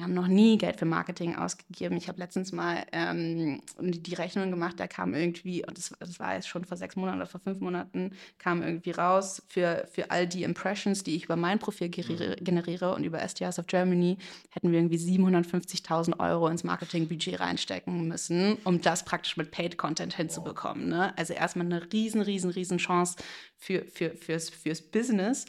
[0.00, 1.94] wir haben noch nie Geld für Marketing ausgegeben.
[1.98, 6.34] Ich habe letztens mal ähm, die Rechnung gemacht, da kam irgendwie, und das, das, war
[6.34, 10.26] jetzt schon vor sechs Monaten oder vor fünf Monaten, kam irgendwie raus, für, für all
[10.26, 12.44] die Impressions, die ich über mein Profil generiere, mhm.
[12.44, 14.16] generiere und über STRs of Germany,
[14.48, 20.88] hätten wir irgendwie 750.000 Euro ins Marketingbudget reinstecken müssen, um das praktisch mit Paid-Content hinzubekommen.
[20.88, 21.12] Ne?
[21.18, 23.16] Also erstmal eine riesen, riesen, riesen Chance
[23.58, 25.44] für, für, fürs, fürs Business.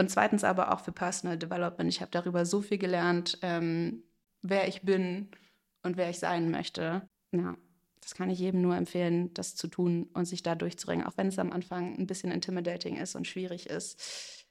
[0.00, 1.86] Und zweitens aber auch für Personal Development.
[1.86, 4.02] Ich habe darüber so viel gelernt, ähm,
[4.40, 5.28] wer ich bin
[5.82, 7.06] und wer ich sein möchte.
[7.32, 7.54] Ja,
[8.00, 11.26] das kann ich jedem nur empfehlen, das zu tun und sich da durchzuringen, auch wenn
[11.26, 14.46] es am Anfang ein bisschen intimidating ist und schwierig ist.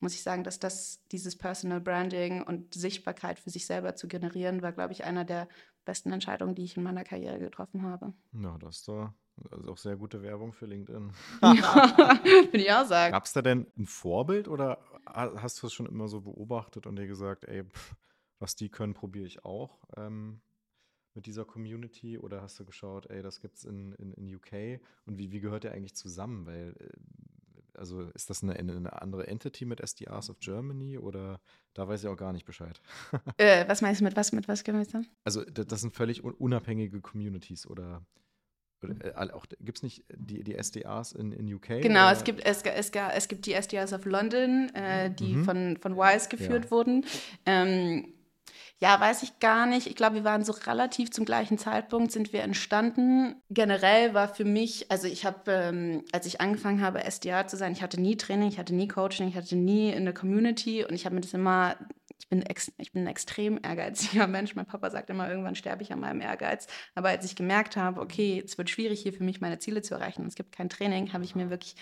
[0.00, 4.60] Muss ich sagen, dass das dieses Personal Branding und Sichtbarkeit für sich selber zu generieren,
[4.60, 5.48] war, glaube ich, einer der
[5.86, 8.12] besten Entscheidungen, die ich in meiner Karriere getroffen habe.
[8.34, 9.14] Ja, das ist doch
[9.50, 11.12] also auch sehr gute Werbung für LinkedIn.
[11.42, 11.52] ja,
[12.24, 13.12] würde ich auch sagen.
[13.12, 16.96] Gab es da denn ein Vorbild oder hast du es schon immer so beobachtet und
[16.96, 17.94] dir gesagt, ey, pff,
[18.38, 20.40] was die können, probiere ich auch ähm,
[21.14, 22.18] mit dieser Community?
[22.18, 25.40] Oder hast du geschaut, ey, das gibt es in, in, in UK und wie, wie
[25.40, 26.46] gehört der eigentlich zusammen?
[26.46, 31.40] Weil, äh, also ist das eine, eine andere Entity mit SDRs of Germany oder
[31.74, 32.80] da weiß ich auch gar nicht Bescheid?
[33.36, 35.06] äh, was meinst du mit was, mit was gemeinsam?
[35.24, 38.04] Also das sind völlig unabhängige Communities oder
[38.82, 41.82] äh, auch gibt es nicht die, die SDRs in, in UK?
[41.82, 42.12] Genau, oder?
[42.12, 45.44] es gibt, es, es, es gibt die SDRs of London, äh, die mhm.
[45.44, 46.70] von, von Wise geführt ja.
[46.70, 47.04] wurden.
[47.46, 48.14] Ähm,
[48.82, 49.86] ja, weiß ich gar nicht.
[49.86, 53.34] Ich glaube, wir waren so relativ zum gleichen Zeitpunkt, sind wir entstanden.
[53.50, 57.72] Generell war für mich, also ich habe, ähm, als ich angefangen habe, SDR zu sein,
[57.72, 60.94] ich hatte nie Training, ich hatte nie Coaching, ich hatte nie in der Community und
[60.94, 61.76] ich habe mir das immer
[62.20, 64.54] ich bin, ex, ich bin ein extrem ehrgeiziger Mensch.
[64.54, 66.66] Mein Papa sagt immer, irgendwann sterbe ich an meinem Ehrgeiz.
[66.94, 69.94] Aber als ich gemerkt habe, okay, es wird schwierig hier für mich, meine Ziele zu
[69.94, 71.76] erreichen und es gibt kein Training, habe ich mir wirklich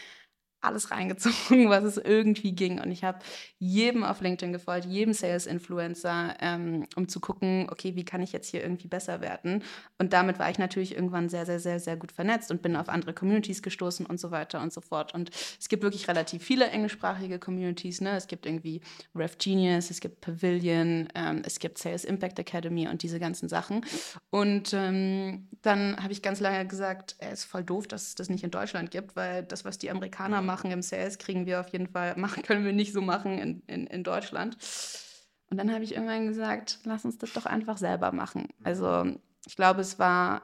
[0.61, 2.81] alles reingezogen, was es irgendwie ging.
[2.81, 3.18] Und ich habe
[3.59, 8.51] jedem auf LinkedIn gefolgt, jedem Sales-Influencer, ähm, um zu gucken, okay, wie kann ich jetzt
[8.51, 9.62] hier irgendwie besser werden?
[9.99, 12.88] Und damit war ich natürlich irgendwann sehr, sehr, sehr, sehr gut vernetzt und bin auf
[12.88, 15.14] andere Communities gestoßen und so weiter und so fort.
[15.14, 18.01] Und es gibt wirklich relativ viele englischsprachige Communities.
[18.01, 18.16] Ne?
[18.16, 18.81] Es gibt irgendwie
[19.14, 23.85] Ref Genius, es gibt Pavilion, ähm, es gibt Sales Impact Academy und diese ganzen Sachen.
[24.31, 28.29] Und ähm, dann habe ich ganz lange gesagt, es ist voll doof, dass es das
[28.29, 31.68] nicht in Deutschland gibt, weil das, was die Amerikaner machen im Sales, kriegen wir auf
[31.68, 34.57] jeden Fall, machen, können wir nicht so machen in, in, in Deutschland.
[35.51, 38.49] Und dann habe ich irgendwann gesagt, lass uns das doch einfach selber machen.
[38.62, 39.07] Also
[39.47, 40.42] ich glaube, es war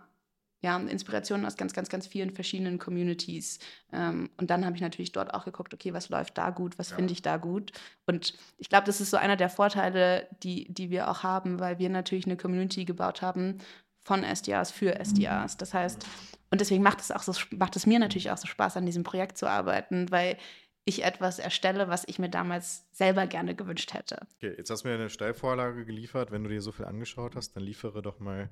[0.64, 3.58] ja, Inspiration aus ganz, ganz, ganz vielen verschiedenen Communities.
[3.92, 6.90] Ähm, und dann habe ich natürlich dort auch geguckt, okay, was läuft da gut, was
[6.90, 6.96] ja.
[6.96, 7.72] finde ich da gut.
[8.06, 11.78] Und ich glaube, das ist so einer der Vorteile, die, die wir auch haben, weil
[11.78, 13.58] wir natürlich eine Community gebaut haben
[14.04, 15.58] von SDRs für SDRs.
[15.58, 16.06] Das heißt,
[16.54, 19.02] und deswegen macht es auch so, macht es mir natürlich auch so Spaß, an diesem
[19.02, 20.36] Projekt zu arbeiten, weil
[20.84, 24.20] ich etwas erstelle, was ich mir damals selber gerne gewünscht hätte.
[24.36, 26.30] Okay, jetzt hast du mir eine Steilvorlage geliefert.
[26.30, 28.50] Wenn du dir so viel angeschaut hast, dann liefere doch mal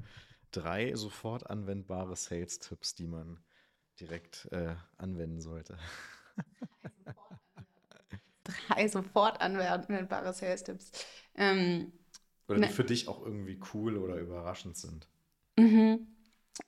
[0.50, 3.38] drei sofort anwendbare Sales-Tipps, die man
[4.00, 5.78] direkt äh, anwenden sollte.
[8.66, 10.90] drei sofort anwendbare Sales-Tipps.
[11.36, 11.92] Ähm,
[12.48, 12.68] oder die ne.
[12.68, 15.06] für dich auch irgendwie cool oder überraschend sind.
[15.56, 16.08] Mhm.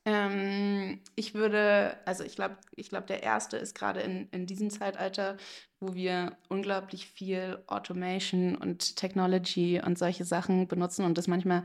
[0.05, 4.71] Ähm, ich würde, also ich glaube, ich glaube, der erste ist gerade in, in diesem
[4.71, 5.37] Zeitalter,
[5.81, 11.65] wo wir unglaublich viel Automation und Technology und solche Sachen benutzen und das manchmal,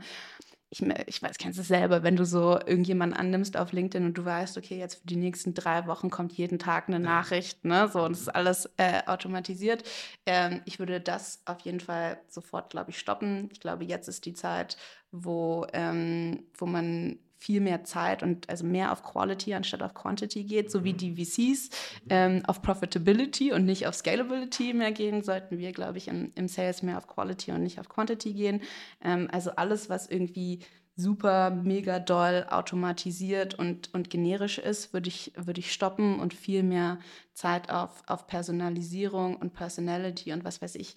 [0.70, 4.18] ich, ich weiß, kennst du es selber, wenn du so irgendjemanden annimmst auf LinkedIn und
[4.18, 7.88] du weißt, okay, jetzt für die nächsten drei Wochen kommt jeden Tag eine Nachricht, ne,
[7.88, 9.82] so und es ist alles äh, automatisiert.
[10.26, 13.48] Ähm, ich würde das auf jeden Fall sofort, glaube ich, stoppen.
[13.52, 14.76] Ich glaube, jetzt ist die Zeit,
[15.10, 20.44] wo, ähm, wo man viel mehr Zeit und also mehr auf Quality anstatt auf Quantity
[20.44, 20.98] geht, so wie mhm.
[20.98, 21.70] die VCs
[22.10, 26.48] ähm, auf Profitability und nicht auf Scalability mehr gehen, sollten wir, glaube ich, im, im,
[26.48, 28.60] Sales mehr auf Quality und nicht auf Quantity gehen.
[29.02, 30.60] Ähm, also alles, was irgendwie
[30.96, 36.62] super, mega doll automatisiert und, und generisch ist, würde ich, würd ich stoppen und viel
[36.62, 36.98] mehr
[37.32, 40.94] Zeit auf, auf Personalisierung und Personality und was weiß ich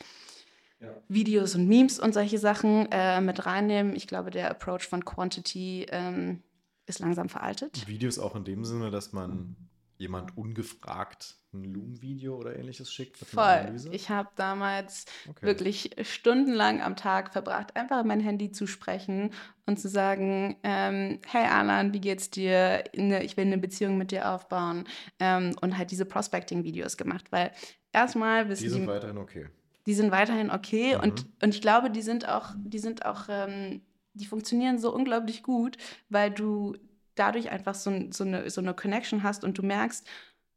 [1.07, 3.95] Videos und Memes und solche Sachen äh, mit reinnehmen.
[3.95, 6.41] Ich glaube, der Approach von Quantity ähm,
[6.85, 7.87] ist langsam veraltet.
[7.87, 9.55] Videos auch in dem Sinne, dass man
[9.97, 13.17] jemand ungefragt ein Loom-Video oder ähnliches schickt?
[13.17, 13.75] Voll.
[13.91, 15.45] Ich habe damals okay.
[15.45, 19.31] wirklich stundenlang am Tag verbracht, einfach mein Handy zu sprechen
[19.65, 22.83] und zu sagen, ähm, hey Alan, wie geht's dir?
[22.93, 24.85] Ich will eine Beziehung mit dir aufbauen
[25.19, 27.51] ähm, und halt diese Prospecting-Videos gemacht, weil
[27.91, 29.47] erstmal wissen die sind weiterhin okay
[29.85, 31.03] die sind weiterhin okay mhm.
[31.03, 33.81] und, und ich glaube, die sind auch, die sind auch, ähm,
[34.13, 35.77] die funktionieren so unglaublich gut,
[36.09, 36.75] weil du
[37.15, 40.07] dadurch einfach so, so, eine, so eine Connection hast und du merkst,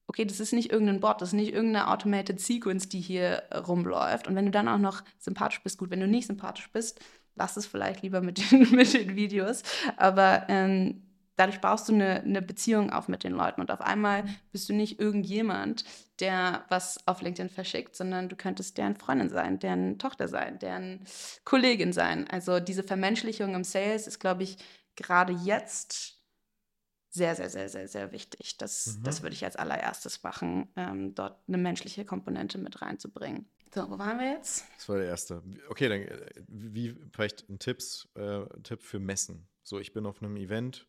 [0.06, 4.28] okay, das ist nicht irgendein Bot, das ist nicht irgendeine automated Sequence, die hier rumläuft.
[4.28, 7.00] Und wenn du dann auch noch sympathisch bist, gut, wenn du nicht sympathisch bist,
[7.34, 9.62] lass es vielleicht lieber mit den, mit den Videos.
[9.96, 11.02] Aber ähm,
[11.36, 14.74] dadurch baust du eine, eine Beziehung auf mit den Leuten und auf einmal bist du
[14.74, 15.84] nicht irgendjemand,
[16.20, 21.04] der was auf LinkedIn verschickt, sondern du könntest deren Freundin sein, deren Tochter sein, deren
[21.44, 22.28] Kollegin sein.
[22.28, 24.56] Also diese Vermenschlichung im Sales ist, glaube ich,
[24.96, 26.16] gerade jetzt
[27.10, 28.58] sehr, sehr, sehr, sehr, sehr wichtig.
[28.58, 29.04] Das, mhm.
[29.04, 33.48] das würde ich als allererstes machen, ähm, dort eine menschliche Komponente mit reinzubringen.
[33.74, 34.64] So, wo waren wir jetzt?
[34.76, 35.42] Das war der erste.
[35.68, 39.48] Okay, dann äh, wie vielleicht ein Tipps, äh, Tipp für Messen.
[39.62, 40.86] So, ich bin auf einem Event,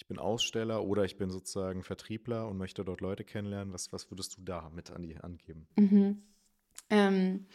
[0.00, 3.74] ich bin Aussteller oder ich bin sozusagen Vertriebler und möchte dort Leute kennenlernen.
[3.74, 5.68] Was, was würdest du da mit an die angeben?
[5.76, 6.22] Mhm.
[6.88, 7.46] Ähm,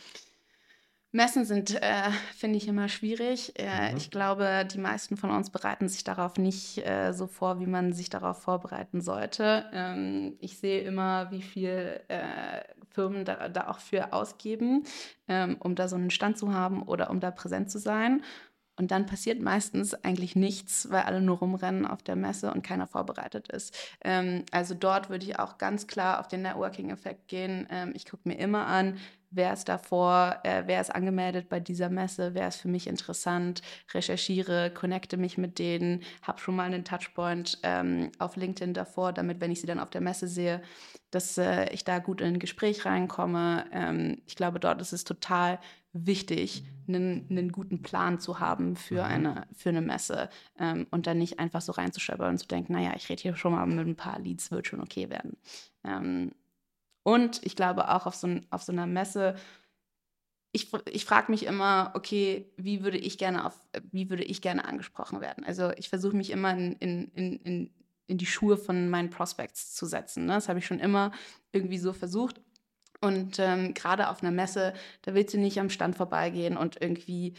[1.12, 3.54] Messen sind, äh, finde ich, immer schwierig.
[3.58, 3.98] Äh, mhm.
[3.98, 7.94] Ich glaube, die meisten von uns bereiten sich darauf nicht äh, so vor, wie man
[7.94, 9.66] sich darauf vorbereiten sollte.
[9.74, 14.84] Ähm, ich sehe immer, wie viel äh, Firmen da, da, auch für ausgeben,
[15.28, 18.22] ähm, um da so einen Stand zu haben oder um da präsent zu sein.
[18.78, 22.88] Und dann passiert meistens eigentlich nichts, weil alle nur rumrennen auf der Messe und keiner
[22.88, 23.76] vorbereitet ist.
[24.04, 27.68] Ähm, also dort würde ich auch ganz klar auf den Networking-Effekt gehen.
[27.72, 28.98] Ähm, ich gucke mir immer an,
[29.32, 33.62] wer ist davor, äh, wer ist angemeldet bei dieser Messe, wer ist für mich interessant,
[33.94, 39.42] recherchiere, connecte mich mit denen, habe schon mal einen Touchpoint ähm, auf LinkedIn davor, damit,
[39.42, 40.62] wenn ich sie dann auf der Messe sehe,
[41.12, 43.66] dass äh, ich da gut in ein Gespräch reinkomme.
[43.72, 45.60] Ähm, ich glaube, dort ist es total
[45.96, 49.12] wichtig, einen, einen guten Plan zu haben für, mhm.
[49.12, 50.30] eine, für eine Messe
[50.60, 53.54] ähm, und dann nicht einfach so reinzuschöpfen und zu denken, naja, ich rede hier schon
[53.54, 55.38] mal mit ein paar Leads, wird schon okay werden.
[55.84, 56.32] Ähm,
[57.04, 59.36] und ich glaube auch auf so, auf so einer Messe,
[60.52, 63.60] ich, ich frage mich immer, okay, wie würde ich gerne auf,
[63.92, 65.44] wie würde ich gerne angesprochen werden?
[65.44, 67.12] Also ich versuche mich immer in, in,
[67.44, 67.70] in,
[68.08, 70.26] in die Schuhe von meinen Prospects zu setzen.
[70.26, 70.34] Ne?
[70.34, 71.12] Das habe ich schon immer
[71.52, 72.42] irgendwie so versucht.
[73.02, 77.36] Und ähm, gerade auf einer Messe, da willst du nicht am Stand vorbeigehen und irgendwie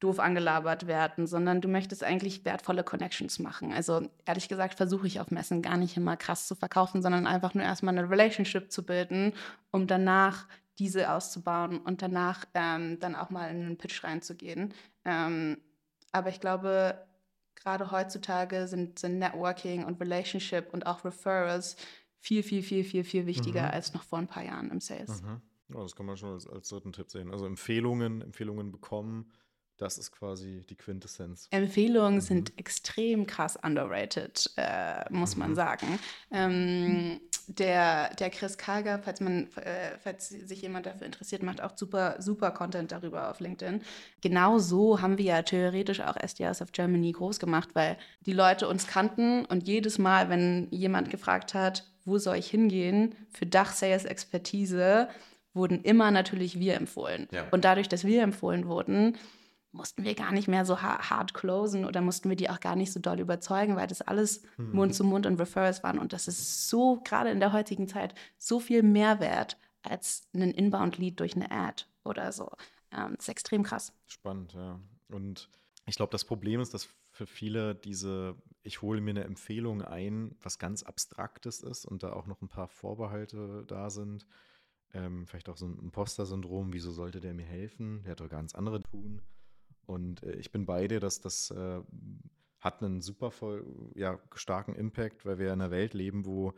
[0.00, 3.72] doof angelabert werden, sondern du möchtest eigentlich wertvolle Connections machen.
[3.72, 7.54] Also ehrlich gesagt versuche ich auf Messen gar nicht immer krass zu verkaufen, sondern einfach
[7.54, 9.32] nur erstmal eine Relationship zu bilden,
[9.72, 10.46] um danach
[10.78, 14.72] diese auszubauen und danach ähm, dann auch mal in einen Pitch reinzugehen.
[15.04, 15.58] Ähm,
[16.12, 17.04] aber ich glaube,
[17.56, 21.76] gerade heutzutage sind, sind Networking und Relationship und auch Referrals
[22.20, 23.70] viel, viel, viel, viel, viel wichtiger mhm.
[23.70, 25.22] als noch vor ein paar Jahren im Sales.
[25.22, 25.40] Mhm.
[25.70, 27.30] Ja, das kann man schon als, als dritten Tipp sehen.
[27.30, 29.30] Also Empfehlungen, Empfehlungen bekommen,
[29.78, 31.46] das ist quasi die Quintessenz.
[31.50, 32.20] Empfehlungen mhm.
[32.20, 35.40] sind extrem krass underrated, äh, muss mhm.
[35.40, 35.98] man sagen.
[36.32, 41.76] Ähm, der, der Chris Kager, falls, man, äh, falls sich jemand dafür interessiert, macht auch
[41.76, 43.82] super, super Content darüber auf LinkedIn.
[44.20, 48.68] Genau so haben wir ja theoretisch auch SDRs of Germany groß gemacht, weil die Leute
[48.68, 55.08] uns kannten und jedes Mal, wenn jemand gefragt hat, wo soll ich hingehen für Dach-Sales-Expertise,
[55.54, 57.28] wurden immer natürlich wir empfohlen.
[57.30, 57.46] Ja.
[57.50, 59.16] Und dadurch, dass wir empfohlen wurden,
[59.72, 62.92] mussten wir gar nicht mehr so hart closen oder mussten wir die auch gar nicht
[62.92, 64.72] so doll überzeugen, weil das alles mhm.
[64.72, 65.98] Mund zu Mund und Referrals waren.
[65.98, 71.20] Und das ist so, gerade in der heutigen Zeit, so viel Mehrwert als ein Inbound-Lead
[71.20, 72.50] durch eine Ad oder so.
[72.92, 73.92] Ähm, das ist extrem krass.
[74.06, 74.80] Spannend, ja.
[75.08, 75.50] Und
[75.86, 80.36] ich glaube, das Problem ist, dass für viele diese, ich hole mir eine Empfehlung ein,
[80.40, 84.24] was ganz Abstraktes ist und da auch noch ein paar Vorbehalte da sind.
[84.94, 88.04] Ähm, vielleicht auch so ein Imposter-Syndrom, wieso sollte der mir helfen?
[88.04, 89.20] Der hat doch ganz andere tun.
[89.84, 91.80] Und äh, ich bin bei dir, dass das äh,
[92.60, 96.54] hat einen super voll, ja, starken Impact, weil wir in einer Welt leben, wo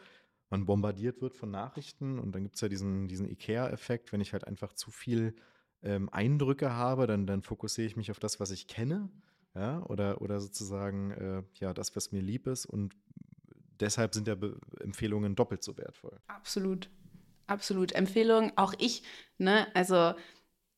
[0.50, 4.34] man bombardiert wird von Nachrichten und dann gibt es ja diesen, diesen IKEA-Effekt, wenn ich
[4.34, 5.34] halt einfach zu viel
[5.82, 9.08] ähm, Eindrücke habe, dann, dann fokussiere ich mich auf das, was ich kenne,
[9.54, 12.96] ja, oder, oder sozusagen äh, ja, das, was mir lieb ist und
[13.80, 16.20] deshalb sind ja Be Empfehlungen doppelt so wertvoll.
[16.28, 16.88] Absolut,
[17.46, 17.92] absolut.
[17.92, 19.02] Empfehlungen, auch ich,
[19.38, 20.14] ne, also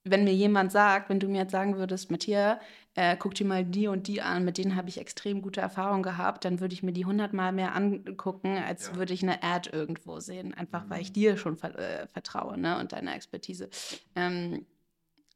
[0.04, 2.58] wenn mir jemand sagt, wenn du mir jetzt sagen würdest, Matthias,
[2.94, 6.02] äh, guck dir mal die und die an, mit denen habe ich extrem gute Erfahrungen
[6.02, 8.96] gehabt, dann würde ich mir die hundertmal mehr angucken, als ja.
[8.96, 10.90] würde ich eine Ad irgendwo sehen, einfach mhm.
[10.90, 13.70] weil ich dir schon ver äh, vertraue ne, und deiner Expertise.
[14.16, 14.66] Ähm,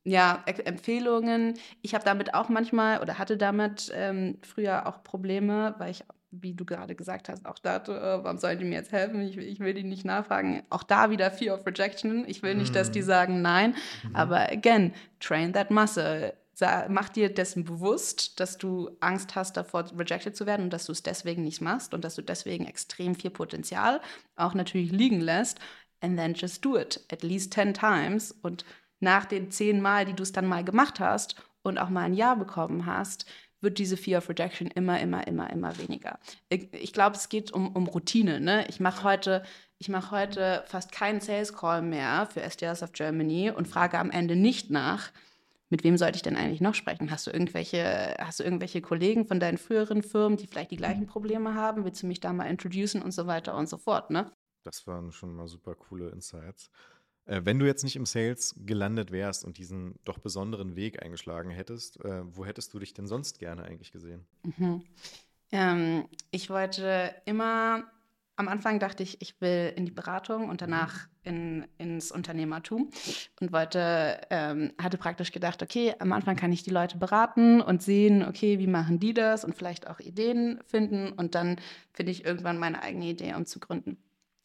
[0.07, 1.55] ja, Empfehlungen.
[1.83, 6.05] Ich habe damit auch manchmal oder hatte damit ähm, früher auch Probleme, weil ich
[6.43, 9.23] wie du gerade gesagt hast, auch da, äh, warum sollen die mir jetzt helfen?
[9.23, 10.63] Ich, ich, will die nicht nachfragen.
[10.69, 12.25] Auch da wieder Fear of Rejection.
[12.27, 13.07] Ich will nicht, dass die mhm.
[13.07, 13.75] sagen nein.
[14.03, 14.17] Mhm.
[14.17, 16.35] Aber again, train that muscle.
[16.89, 20.93] Mach dir dessen bewusst, dass du Angst hast, davor rejected zu werden und dass du
[20.93, 24.01] es deswegen nicht machst und dass du deswegen extrem viel Potenzial
[24.35, 25.59] auch natürlich liegen lässt.
[26.01, 27.01] And then just do it.
[27.11, 28.33] At least 10 times.
[28.43, 28.67] Und
[29.01, 32.15] nach den zehn Mal, die du es dann mal gemacht hast und auch mal ein
[32.15, 33.27] Ja bekommen hast,
[33.61, 36.19] wird diese Fear of Rejection immer, immer, immer, immer weniger.
[36.49, 38.41] Ich, ich glaube, es geht um, um Routine.
[38.41, 38.67] Ne?
[38.69, 39.43] Ich mache heute,
[39.79, 44.37] ich heute fast keinen Sales Call mehr für SDRs of Germany und frage am Ende
[44.37, 45.11] nicht nach,
[45.69, 47.11] mit wem sollte ich denn eigentlich noch sprechen?
[47.11, 51.03] Hast du irgendwelche, hast du irgendwelche Kollegen von deinen früheren Firmen, die vielleicht die gleichen
[51.03, 51.09] mhm.
[51.09, 51.85] Probleme haben?
[51.85, 54.31] Willst du mich da mal introducen und so weiter und so fort, ne?
[54.63, 56.71] Das waren schon mal super coole Insights.
[57.27, 61.51] Äh, wenn du jetzt nicht im Sales gelandet wärst und diesen doch besonderen Weg eingeschlagen
[61.51, 64.27] hättest, äh, wo hättest du dich denn sonst gerne eigentlich gesehen?
[64.43, 64.83] Mhm.
[65.53, 67.85] Ähm, ich wollte immer
[68.37, 72.91] am Anfang dachte ich, ich will in die Beratung und danach in, ins Unternehmertum
[73.41, 77.83] und wollte, ähm, hatte praktisch gedacht, okay, am Anfang kann ich die Leute beraten und
[77.83, 81.57] sehen, okay, wie machen die das und vielleicht auch Ideen finden und dann
[81.93, 83.97] finde ich irgendwann meine eigene Idee, um zu gründen.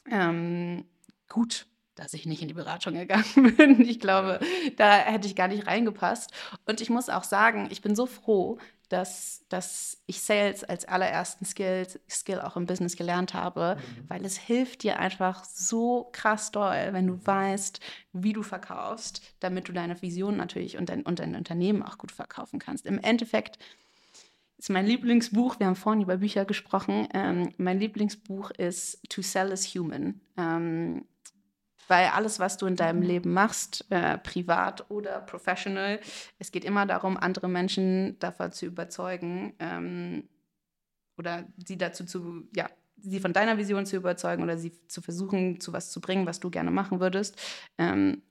[0.10, 0.86] Ähm,
[1.28, 3.82] gut, dass ich nicht in die Beratung gegangen bin.
[3.82, 4.40] Ich glaube,
[4.78, 6.32] da hätte ich gar nicht reingepasst.
[6.66, 8.58] Und ich muss auch sagen, ich bin so froh,
[8.92, 14.10] dass, dass ich Sales als allerersten Skill, Skill auch im Business gelernt habe, mhm.
[14.10, 17.80] weil es hilft dir einfach so krass doll, wenn du weißt,
[18.12, 22.12] wie du verkaufst, damit du deine Vision natürlich und dein, und dein Unternehmen auch gut
[22.12, 22.86] verkaufen kannst.
[22.86, 23.60] Im Endeffekt
[24.58, 29.52] ist mein Lieblingsbuch, wir haben vorhin über Bücher gesprochen, ähm, mein Lieblingsbuch ist To Sell
[29.52, 30.20] is Human.
[30.38, 31.06] Ähm,
[31.92, 33.06] weil alles, was du in deinem mhm.
[33.06, 36.00] Leben machst, äh, privat oder professional,
[36.40, 40.30] es geht immer darum, andere Menschen davon zu überzeugen ähm,
[41.18, 45.60] oder sie dazu zu, ja, sie von deiner Vision zu überzeugen oder sie zu versuchen,
[45.60, 47.38] zu was zu bringen, was du gerne machen würdest.
[47.78, 48.22] Ähm,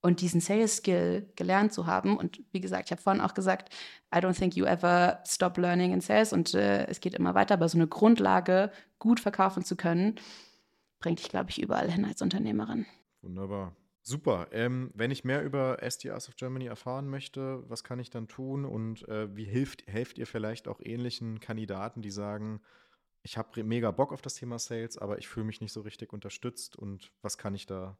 [0.00, 2.16] und diesen Sales Skill gelernt zu haben.
[2.16, 3.74] Und wie gesagt, ich habe vorhin auch gesagt,
[4.14, 7.54] I don't think you ever stop learning in Sales und äh, es geht immer weiter,
[7.54, 10.14] aber so eine Grundlage gut verkaufen zu können,
[11.00, 12.86] bringt dich, glaube ich, überall hin als Unternehmerin.
[13.22, 13.76] Wunderbar.
[14.02, 14.48] Super.
[14.52, 18.64] Ähm, wenn ich mehr über SDRs of Germany erfahren möchte, was kann ich dann tun
[18.64, 22.60] und äh, wie hilft, helft ihr vielleicht auch ähnlichen Kandidaten, die sagen,
[23.22, 26.12] ich habe mega Bock auf das Thema Sales, aber ich fühle mich nicht so richtig
[26.12, 27.98] unterstützt und was kann ich da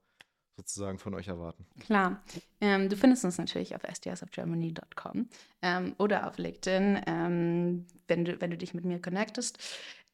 [0.57, 1.67] sozusagen von euch erwarten?
[1.81, 2.23] Klar.
[2.61, 5.29] Ähm, du findest uns natürlich auf sdsofgermany.com
[5.63, 9.59] ähm, oder auf LinkedIn, ähm, wenn, du, wenn du dich mit mir connectest.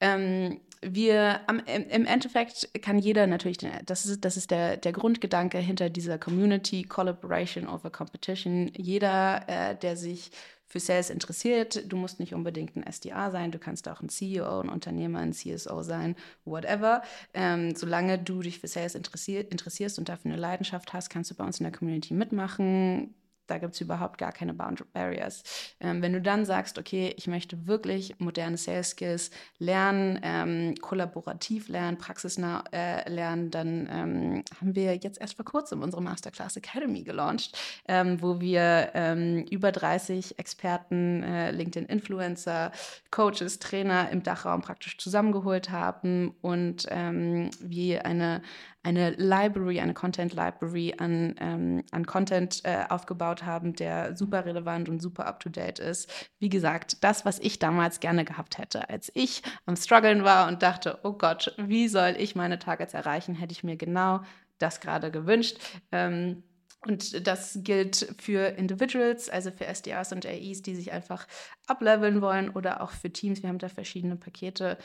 [0.00, 5.58] Ähm, wir am, im Endeffekt kann jeder natürlich, das ist, das ist der, der Grundgedanke
[5.58, 8.70] hinter dieser Community, Collaboration over Competition.
[8.76, 10.30] Jeder, äh, der sich
[10.66, 14.60] für Sales interessiert, du musst nicht unbedingt ein SDA sein, du kannst auch ein CEO,
[14.60, 17.02] ein Unternehmer, ein CSO sein, whatever.
[17.32, 21.34] Ähm, solange du dich für Sales interessier interessierst und dafür eine Leidenschaft hast, kannst du
[21.34, 23.14] bei uns in der Community mitmachen
[23.46, 25.42] da gibt es überhaupt gar keine Boundary Barriers.
[25.80, 31.68] Ähm, wenn du dann sagst, okay, ich möchte wirklich moderne Sales Skills lernen, ähm, kollaborativ
[31.68, 37.02] lernen, praxisnah äh, lernen, dann ähm, haben wir jetzt erst vor kurzem unsere Masterclass Academy
[37.02, 42.72] gelauncht, ähm, wo wir ähm, über 30 Experten, äh, LinkedIn-Influencer,
[43.10, 48.42] Coaches, Trainer im Dachraum praktisch zusammengeholt haben und ähm, wir eine
[48.84, 54.88] eine Library, eine Content Library an, ähm, an Content äh, aufgebaut haben, der super relevant
[54.88, 56.30] und super up-to-date ist.
[56.38, 60.62] Wie gesagt, das, was ich damals gerne gehabt hätte, als ich am Struggeln war und
[60.62, 64.20] dachte, oh Gott, wie soll ich meine Targets erreichen, hätte ich mir genau
[64.58, 65.58] das gerade gewünscht.
[65.90, 66.44] Ähm,
[66.86, 71.26] und das gilt für Individuals, also für SDRs und AEs, die sich einfach
[71.66, 73.42] ableveln wollen oder auch für Teams.
[73.42, 74.76] Wir haben da verschiedene Pakete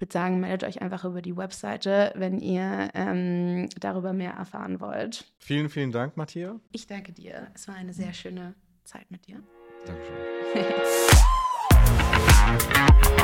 [0.00, 5.32] würde sagen, meldet euch einfach über die Webseite, wenn ihr ähm, darüber mehr erfahren wollt.
[5.38, 6.56] Vielen, vielen Dank, Matthias.
[6.72, 7.48] Ich danke dir.
[7.54, 9.42] Es war eine sehr schöne Zeit mit dir.
[9.86, 10.16] Dankeschön.